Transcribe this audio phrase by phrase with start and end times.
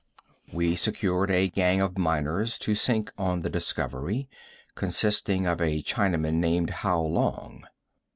[0.51, 4.27] We secured a gang of miners to sink on the discovery,
[4.73, 7.67] consisting of a Chinaman named How Long.